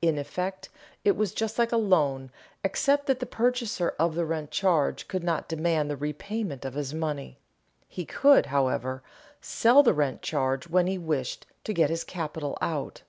[0.00, 0.68] In effect
[1.02, 2.30] it was just like a loan
[2.62, 6.94] except that the purchaser of the rent charge could not demand the repayment of his
[6.94, 7.38] money.
[7.88, 9.02] He could, however,
[9.40, 13.02] sell the rent charge when he wished to get his capital out.